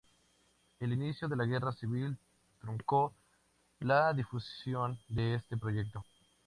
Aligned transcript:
El 0.79 0.93
inicio 0.93 1.27
de 1.27 1.35
la 1.35 1.45
Guerra 1.45 1.71
Civil 1.73 2.17
truncó 2.59 3.13
la 3.81 4.11
difusión 4.13 4.97
de 5.09 5.35
este 5.35 5.57
proyecto. 5.57 6.03